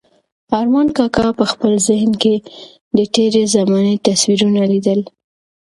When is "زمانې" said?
3.55-3.95